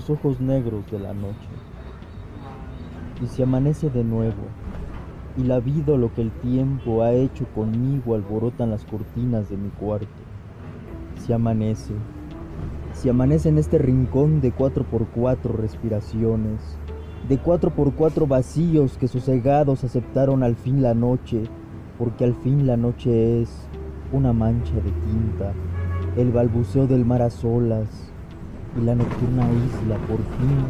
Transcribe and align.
los 0.00 0.08
ojos 0.08 0.40
negros 0.40 0.90
de 0.90 0.98
la 0.98 1.12
noche. 1.12 1.48
Y 3.22 3.26
si 3.26 3.42
amanece 3.42 3.90
de 3.90 4.02
nuevo, 4.02 4.48
y 5.36 5.42
la 5.44 5.60
vida 5.60 5.94
lo 5.94 6.12
que 6.14 6.22
el 6.22 6.30
tiempo 6.30 7.02
ha 7.02 7.12
hecho 7.12 7.44
conmigo 7.54 8.14
alborotan 8.14 8.70
las 8.70 8.86
cortinas 8.86 9.50
de 9.50 9.58
mi 9.58 9.68
cuarto. 9.68 10.06
Si 11.18 11.34
amanece, 11.34 11.92
si 12.94 13.10
amanece 13.10 13.50
en 13.50 13.58
este 13.58 13.76
rincón 13.76 14.40
de 14.40 14.52
cuatro 14.52 14.84
por 14.84 15.06
cuatro 15.08 15.52
respiraciones, 15.52 16.78
de 17.28 17.36
cuatro 17.36 17.70
por 17.70 17.92
cuatro 17.92 18.26
vacíos 18.26 18.96
que 18.96 19.06
sosegados 19.06 19.84
aceptaron 19.84 20.42
al 20.42 20.56
fin 20.56 20.80
la 20.80 20.94
noche, 20.94 21.42
porque 21.98 22.24
al 22.24 22.34
fin 22.36 22.66
la 22.66 22.78
noche 22.78 23.42
es 23.42 23.50
una 24.12 24.32
mancha 24.32 24.74
de 24.76 24.92
tinta, 24.92 25.52
el 26.16 26.32
balbuceo 26.32 26.86
del 26.86 27.04
mar 27.04 27.20
a 27.20 27.28
solas 27.28 28.10
y 28.76 28.80
la 28.84 28.94
nocturna 28.94 29.44
isla 29.52 29.96
por 30.06 30.18
fin, 30.18 30.64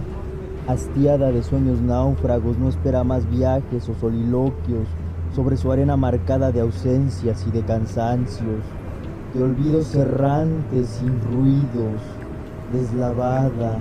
hastiada 0.67 1.31
de 1.33 1.43
sueños 1.43 1.81
náufragos, 1.81 2.59
no 2.59 2.69
espera 2.69 3.05
más 3.05 3.29
viajes 3.31 3.89
o 3.89 3.95
soliloquios 3.95 4.89
sobre 5.35 5.57
su 5.57 5.71
arena 5.71 5.97
marcada 5.97 6.51
de 6.53 6.61
ausencias 6.61 7.47
y 7.47 7.51
de 7.51 7.63
cansancios, 7.63 8.65
de 9.35 9.43
olvidos 9.43 9.95
errantes 9.95 10.89
sin 10.89 11.21
ruidos, 11.33 12.01
deslavada, 12.73 13.79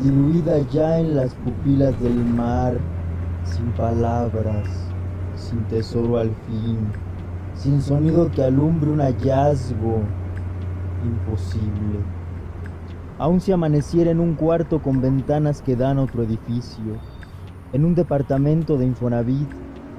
diluida 0.00 0.58
ya 0.70 0.98
en 0.98 1.16
las 1.16 1.34
pupilas 1.34 2.00
del 2.00 2.24
mar, 2.24 2.78
sin 3.44 3.66
palabras, 3.72 4.68
sin 5.36 5.60
tesoro 5.64 6.18
al 6.18 6.30
fin, 6.46 6.78
sin 7.54 7.82
sonido 7.82 8.30
que 8.30 8.44
alumbre 8.44 8.90
un 8.90 9.00
hallazgo 9.00 10.00
imposible. 11.04 12.17
Aun 13.18 13.40
si 13.40 13.50
amaneciera 13.50 14.12
en 14.12 14.20
un 14.20 14.34
cuarto 14.34 14.80
con 14.80 15.00
ventanas 15.00 15.60
que 15.60 15.74
dan 15.74 15.98
a 15.98 16.02
otro 16.02 16.22
edificio, 16.22 17.00
en 17.72 17.84
un 17.84 17.96
departamento 17.96 18.78
de 18.78 18.86
Infonavit, 18.86 19.48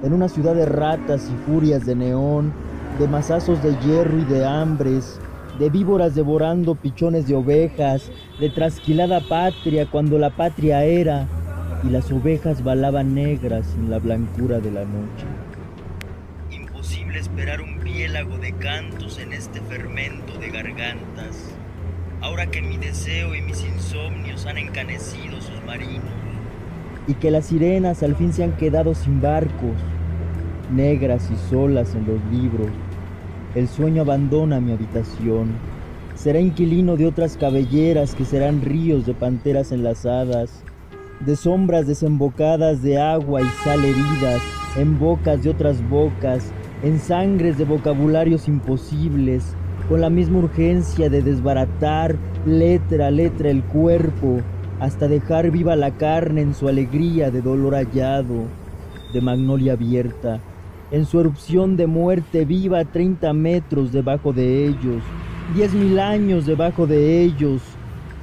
en 0.02 0.14
una 0.14 0.28
ciudad 0.30 0.54
de 0.54 0.64
ratas 0.64 1.30
y 1.30 1.50
furias 1.50 1.84
de 1.84 1.94
neón, 1.94 2.50
de 2.98 3.06
mazazos 3.06 3.62
de 3.62 3.76
hierro 3.80 4.18
y 4.18 4.24
de 4.24 4.46
hambres, 4.46 5.20
de 5.58 5.68
víboras 5.68 6.14
devorando 6.14 6.74
pichones 6.74 7.28
de 7.28 7.34
ovejas, 7.34 8.10
de 8.40 8.48
trasquilada 8.48 9.20
patria 9.28 9.90
cuando 9.90 10.18
la 10.18 10.30
patria 10.30 10.84
era, 10.84 11.28
y 11.84 11.90
las 11.90 12.10
ovejas 12.10 12.64
balaban 12.64 13.14
negras 13.14 13.74
en 13.76 13.90
la 13.90 13.98
blancura 13.98 14.60
de 14.60 14.70
la 14.70 14.84
noche. 14.86 15.26
Imposible 16.50 17.18
esperar 17.18 17.60
un 17.60 17.80
piélago 17.80 18.38
de 18.38 18.52
cantos 18.52 19.18
en 19.18 19.34
este 19.34 19.60
fermento 19.60 20.38
de 20.38 20.48
gargantas, 20.48 21.54
ahora 22.20 22.46
que 22.46 22.62
mi 22.62 22.76
deseo 22.76 23.34
y 23.34 23.42
mis 23.42 23.64
insomnios 23.64 24.46
han 24.46 24.58
encanecido 24.58 25.40
sus 25.40 25.64
marinos. 25.66 26.04
Y 27.06 27.14
que 27.14 27.30
las 27.30 27.46
sirenas 27.46 28.02
al 28.02 28.14
fin 28.14 28.32
se 28.32 28.44
han 28.44 28.52
quedado 28.52 28.94
sin 28.94 29.20
barcos, 29.20 29.76
negras 30.70 31.28
y 31.30 31.50
solas 31.50 31.94
en 31.94 32.06
los 32.06 32.24
libros, 32.30 32.68
el 33.54 33.68
sueño 33.68 34.02
abandona 34.02 34.60
mi 34.60 34.72
habitación. 34.72 35.48
Será 36.14 36.38
inquilino 36.38 36.96
de 36.96 37.06
otras 37.06 37.36
cabelleras 37.36 38.14
que 38.14 38.24
serán 38.24 38.60
ríos 38.60 39.06
de 39.06 39.14
panteras 39.14 39.72
enlazadas, 39.72 40.62
de 41.20 41.34
sombras 41.34 41.86
desembocadas 41.86 42.82
de 42.82 42.98
agua 42.98 43.42
y 43.42 43.48
sal 43.64 43.84
heridas, 43.84 44.42
en 44.76 44.98
bocas 44.98 45.42
de 45.42 45.50
otras 45.50 45.82
bocas, 45.88 46.52
en 46.82 46.98
sangres 47.00 47.58
de 47.58 47.64
vocabularios 47.64 48.46
imposibles, 48.46 49.54
con 49.90 50.00
la 50.00 50.08
misma 50.08 50.38
urgencia 50.38 51.10
de 51.10 51.20
desbaratar 51.20 52.14
letra 52.46 53.08
a 53.08 53.10
letra 53.10 53.50
el 53.50 53.64
cuerpo, 53.64 54.38
hasta 54.78 55.08
dejar 55.08 55.50
viva 55.50 55.74
la 55.74 55.90
carne 55.90 56.42
en 56.42 56.54
su 56.54 56.68
alegría 56.68 57.32
de 57.32 57.42
dolor 57.42 57.74
hallado, 57.74 58.44
de 59.12 59.20
magnolia 59.20 59.72
abierta, 59.72 60.38
en 60.92 61.06
su 61.06 61.18
erupción 61.18 61.76
de 61.76 61.88
muerte 61.88 62.44
viva 62.44 62.84
30 62.84 63.32
metros 63.32 63.90
debajo 63.90 64.32
de 64.32 64.68
ellos, 64.68 65.02
diez 65.56 65.74
mil 65.74 65.98
años 65.98 66.46
debajo 66.46 66.86
de 66.86 67.24
ellos, 67.24 67.60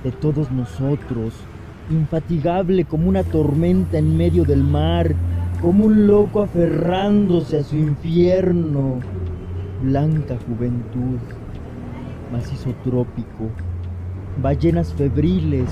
de 0.06 0.14
todos 0.14 0.50
nosotros, 0.50 1.34
infatigable 1.90 2.86
como 2.86 3.10
una 3.10 3.24
tormenta 3.24 3.98
en 3.98 4.16
medio 4.16 4.46
del 4.46 4.64
mar, 4.64 5.14
como 5.62 5.84
un 5.84 6.08
loco 6.08 6.44
aferrándose 6.44 7.60
a 7.60 7.64
su 7.64 7.76
infierno, 7.76 9.02
blanca 9.84 10.38
juventud, 10.48 11.20
macizo 12.32 12.74
trópico, 12.84 13.50
ballenas 14.42 14.94
febriles, 14.94 15.70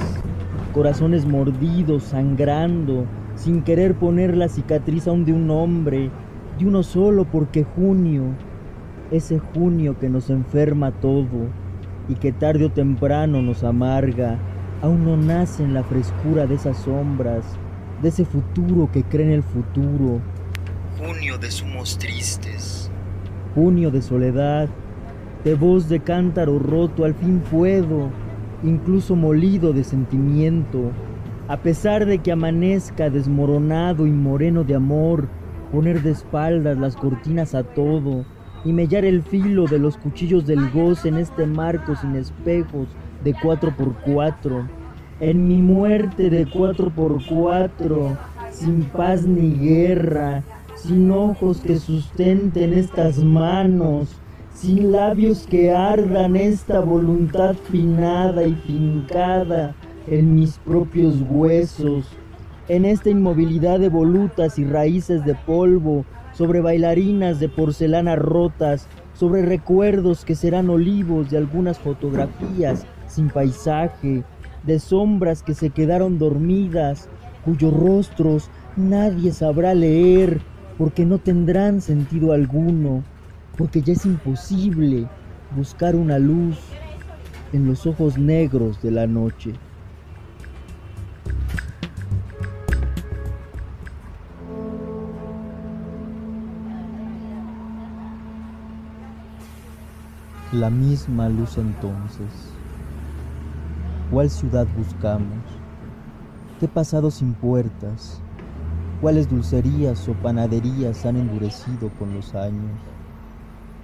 corazones 0.73 1.25
mordidos, 1.25 2.03
sangrando, 2.03 3.05
sin 3.35 3.61
querer 3.61 3.95
poner 3.95 4.35
la 4.35 4.49
cicatriz 4.49 5.07
aún 5.07 5.25
de 5.25 5.33
un 5.33 5.49
hombre, 5.49 6.09
y 6.57 6.65
uno 6.65 6.83
solo 6.83 7.25
porque 7.25 7.63
junio, 7.63 8.23
ese 9.11 9.39
junio 9.39 9.97
que 9.99 10.09
nos 10.09 10.29
enferma 10.29 10.91
todo 10.91 11.49
y 12.07 12.15
que 12.15 12.31
tarde 12.31 12.65
o 12.65 12.71
temprano 12.71 13.41
nos 13.41 13.63
amarga, 13.63 14.37
aún 14.81 15.05
no 15.05 15.17
nace 15.17 15.63
en 15.63 15.73
la 15.73 15.83
frescura 15.83 16.47
de 16.47 16.55
esas 16.55 16.77
sombras, 16.77 17.45
de 18.01 18.09
ese 18.09 18.25
futuro 18.25 18.89
que 18.91 19.03
cree 19.03 19.27
en 19.27 19.33
el 19.33 19.43
futuro. 19.43 20.21
Junio 20.97 21.37
de 21.37 21.51
sumos 21.51 21.97
tristes. 21.97 22.89
Junio 23.53 23.91
de 23.91 24.01
soledad, 24.01 24.69
de 25.45 25.53
voz 25.53 25.87
de 25.87 25.99
cántaro 25.99 26.57
roto, 26.57 27.05
al 27.05 27.13
fin 27.13 27.39
puedo, 27.51 28.09
incluso 28.63 29.15
molido 29.15 29.73
de 29.73 29.83
sentimiento, 29.83 30.91
a 31.47 31.57
pesar 31.57 32.07
de 32.07 32.17
que 32.17 32.31
amanezca 32.31 33.11
desmoronado 33.11 34.07
y 34.07 34.11
moreno 34.11 34.63
de 34.63 34.73
amor, 34.73 35.27
poner 35.71 36.01
de 36.01 36.11
espaldas 36.11 36.79
las 36.79 36.95
cortinas 36.95 37.53
a 37.53 37.61
todo 37.61 38.25
y 38.65 38.73
mellar 38.73 39.05
el 39.05 39.21
filo 39.21 39.67
de 39.67 39.77
los 39.77 39.97
cuchillos 39.97 40.47
del 40.47 40.67
goce 40.71 41.09
en 41.09 41.17
este 41.17 41.45
marco 41.45 41.95
sin 41.95 42.15
espejos 42.15 42.87
de 43.23 43.35
cuatro 43.39 43.71
por 43.77 43.93
cuatro, 43.97 44.67
en 45.19 45.47
mi 45.47 45.61
muerte 45.61 46.31
de 46.31 46.47
cuatro 46.47 46.89
por 46.89 47.23
cuatro, 47.23 48.17
sin 48.49 48.85
paz 48.85 49.27
ni 49.27 49.51
guerra, 49.51 50.41
sin 50.75 51.11
ojos 51.11 51.61
que 51.61 51.77
sustenten 51.77 52.73
estas 52.73 53.19
manos, 53.19 54.19
sin 54.55 54.91
labios 54.91 55.45
que 55.45 55.71
ardan 55.71 56.35
esta 56.35 56.79
voluntad 56.79 57.55
finada 57.69 58.43
y 58.43 58.55
fincada 58.55 59.75
en 60.07 60.33
mis 60.33 60.57
propios 60.59 61.15
huesos 61.29 62.05
en 62.67 62.85
esta 62.85 63.09
inmovilidad 63.09 63.79
de 63.79 63.89
volutas 63.89 64.57
y 64.57 64.65
raíces 64.65 65.23
de 65.23 65.35
polvo, 65.35 66.05
sobre 66.33 66.61
bailarinas 66.61 67.39
de 67.39 67.47
porcelana 67.47 68.15
rotas, 68.15 68.87
sobre 69.13 69.43
recuerdos 69.43 70.25
que 70.25 70.35
serán 70.35 70.69
olivos 70.69 71.29
de 71.29 71.37
algunas 71.37 71.77
fotografías 71.77 72.85
sin 73.07 73.29
paisaje, 73.29 74.23
de 74.63 74.79
sombras 74.79 75.43
que 75.43 75.53
se 75.53 75.69
quedaron 75.69 76.17
dormidas, 76.17 77.07
cuyos 77.45 77.71
rostros 77.71 78.49
nadie 78.75 79.31
sabrá 79.31 79.75
leer, 79.75 80.41
porque 80.77 81.05
no 81.05 81.19
tendrán 81.19 81.81
sentido 81.81 82.33
alguno, 82.33 83.03
porque 83.57 83.81
ya 83.81 83.93
es 83.93 84.05
imposible 84.05 85.07
buscar 85.55 85.95
una 85.95 86.19
luz 86.19 86.57
en 87.53 87.67
los 87.67 87.85
ojos 87.85 88.17
negros 88.17 88.81
de 88.81 88.91
la 88.91 89.07
noche. 89.07 89.53
la 100.55 100.69
misma 100.69 101.27
luz 101.27 101.57
entonces. 101.57 102.27
¿Cuál 104.09 104.29
ciudad 104.29 104.65
buscamos? 104.77 105.43
¿Qué 106.59 106.67
pasado 106.67 107.11
sin 107.11 107.33
puertas? 107.33 108.21
¿Cuáles 109.01 109.29
dulcerías 109.29 110.07
o 110.07 110.13
panaderías 110.13 111.05
han 111.05 111.17
endurecido 111.17 111.89
con 111.99 112.13
los 112.13 112.33
años? 112.35 112.94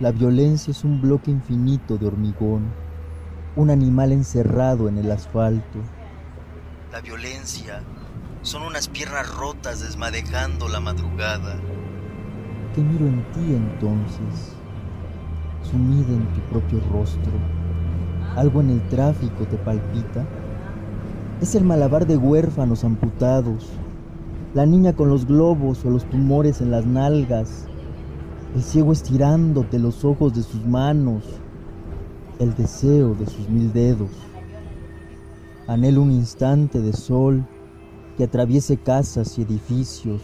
La 0.01 0.11
violencia 0.11 0.71
es 0.71 0.83
un 0.83 0.99
bloque 0.99 1.29
infinito 1.29 1.95
de 1.95 2.07
hormigón, 2.07 2.63
un 3.55 3.69
animal 3.69 4.11
encerrado 4.11 4.89
en 4.89 4.97
el 4.97 5.11
asfalto. 5.11 5.77
La 6.91 7.01
violencia 7.01 7.83
son 8.41 8.63
unas 8.63 8.87
piernas 8.87 9.31
rotas 9.35 9.81
desmadejando 9.81 10.67
la 10.69 10.79
madrugada. 10.79 11.55
¿Qué 12.73 12.81
miro 12.81 13.05
en 13.05 13.23
ti 13.31 13.53
entonces? 13.53 14.55
sumida 15.69 16.13
en 16.13 16.25
tu 16.33 16.41
propio 16.49 16.79
rostro. 16.91 17.33
Algo 18.35 18.61
en 18.61 18.71
el 18.71 18.81
tráfico 18.89 19.45
te 19.45 19.57
palpita. 19.57 20.25
Es 21.41 21.53
el 21.53 21.63
malabar 21.63 22.07
de 22.07 22.17
huérfanos 22.17 22.83
amputados, 22.83 23.69
la 24.55 24.65
niña 24.65 24.93
con 24.93 25.09
los 25.09 25.27
globos 25.27 25.85
o 25.85 25.91
los 25.91 26.09
tumores 26.09 26.59
en 26.59 26.71
las 26.71 26.87
nalgas, 26.87 27.67
el 28.55 28.61
ciego 28.61 28.91
estirándote 28.91 29.79
los 29.79 30.03
ojos 30.03 30.33
de 30.33 30.43
sus 30.43 30.65
manos, 30.65 31.23
el 32.39 32.53
deseo 32.55 33.15
de 33.15 33.25
sus 33.25 33.47
mil 33.47 33.71
dedos. 33.71 34.09
Anhelo 35.67 36.01
un 36.01 36.11
instante 36.11 36.81
de 36.81 36.91
sol 36.91 37.45
que 38.17 38.25
atraviese 38.25 38.75
casas 38.75 39.37
y 39.37 39.43
edificios, 39.43 40.21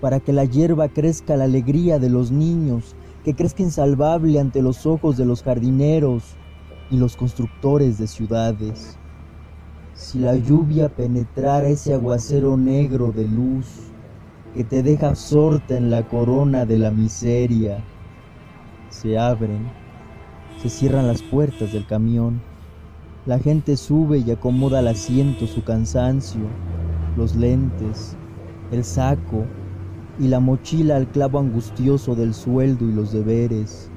para 0.00 0.18
que 0.18 0.32
la 0.32 0.46
hierba 0.46 0.88
crezca 0.88 1.36
la 1.36 1.44
alegría 1.44 1.98
de 1.98 2.08
los 2.08 2.30
niños, 2.30 2.96
que 3.22 3.34
crezca 3.34 3.62
insalvable 3.62 4.40
ante 4.40 4.62
los 4.62 4.86
ojos 4.86 5.16
de 5.18 5.26
los 5.26 5.42
jardineros 5.42 6.22
y 6.90 6.96
los 6.96 7.16
constructores 7.16 7.98
de 7.98 8.06
ciudades. 8.06 8.96
Si 9.94 10.18
la 10.18 10.36
lluvia 10.36 10.88
penetrara 10.88 11.68
ese 11.68 11.92
aguacero 11.92 12.56
negro 12.56 13.12
de 13.12 13.28
luz 13.28 13.91
que 14.54 14.64
te 14.64 14.82
deja 14.82 15.08
absorta 15.08 15.76
en 15.76 15.90
la 15.90 16.06
corona 16.08 16.66
de 16.66 16.78
la 16.78 16.90
miseria, 16.90 17.82
se 18.90 19.18
abren, 19.18 19.66
se 20.60 20.68
cierran 20.68 21.06
las 21.06 21.22
puertas 21.22 21.72
del 21.72 21.86
camión, 21.86 22.42
la 23.24 23.38
gente 23.38 23.76
sube 23.76 24.18
y 24.18 24.30
acomoda 24.30 24.80
al 24.80 24.88
asiento 24.88 25.46
su 25.46 25.64
cansancio, 25.64 26.42
los 27.16 27.34
lentes, 27.34 28.16
el 28.70 28.84
saco 28.84 29.44
y 30.18 30.28
la 30.28 30.40
mochila 30.40 30.96
al 30.96 31.08
clavo 31.08 31.38
angustioso 31.38 32.14
del 32.14 32.34
sueldo 32.34 32.86
y 32.86 32.92
los 32.92 33.12
deberes, 33.12 33.90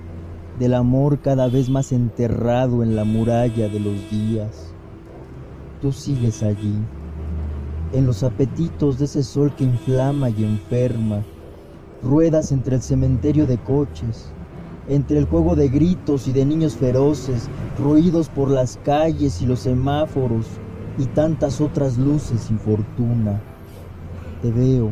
del 0.59 0.73
amor 0.73 1.19
cada 1.19 1.49
vez 1.49 1.69
más 1.69 1.91
enterrado 1.91 2.81
en 2.81 2.95
la 2.95 3.03
muralla 3.03 3.67
de 3.67 3.79
los 3.79 4.09
días. 4.09 4.73
Tú 5.81 5.91
sigues 5.91 6.41
allí, 6.43 6.75
en 7.95 8.05
los 8.05 8.23
apetitos 8.23 8.99
de 8.99 9.05
ese 9.05 9.23
sol 9.23 9.53
que 9.55 9.63
inflama 9.63 10.29
y 10.29 10.43
enferma, 10.43 11.23
ruedas 12.03 12.51
entre 12.51 12.75
el 12.75 12.81
cementerio 12.81 13.47
de 13.47 13.57
coches, 13.57 14.33
entre 14.89 15.17
el 15.17 15.25
juego 15.25 15.55
de 15.55 15.69
gritos 15.69 16.27
y 16.27 16.33
de 16.33 16.45
niños 16.45 16.75
feroces, 16.75 17.49
ruidos 17.79 18.27
por 18.27 18.51
las 18.51 18.77
calles 18.83 19.41
y 19.41 19.45
los 19.45 19.61
semáforos, 19.61 20.45
y 20.97 21.05
tantas 21.05 21.61
otras 21.61 21.97
luces 21.97 22.41
sin 22.41 22.59
fortuna. 22.59 23.41
Te 24.41 24.51
veo 24.51 24.91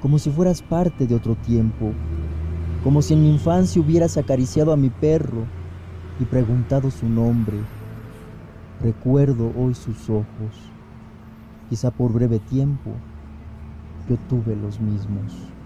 como 0.00 0.18
si 0.18 0.30
fueras 0.30 0.62
parte 0.62 1.06
de 1.06 1.14
otro 1.14 1.34
tiempo, 1.36 1.92
como 2.82 3.02
si 3.02 3.12
en 3.12 3.22
mi 3.22 3.30
infancia 3.30 3.82
hubieras 3.82 4.16
acariciado 4.16 4.72
a 4.72 4.76
mi 4.76 4.88
perro 4.88 5.44
y 6.18 6.24
preguntado 6.24 6.90
su 6.90 7.06
nombre. 7.06 7.58
Recuerdo 8.80 9.52
hoy 9.58 9.74
sus 9.74 10.08
ojos, 10.08 10.70
quizá 11.70 11.92
por 11.92 12.12
breve 12.12 12.40
tiempo 12.40 12.90
yo 14.08 14.16
tuve 14.28 14.56
los 14.56 14.80
mismos. 14.80 15.59